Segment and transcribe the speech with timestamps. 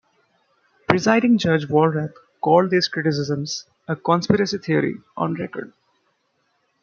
[0.89, 2.13] Presiding Judge Walwrath
[2.43, 5.73] called these criticisms a "conspiracy theory" on record.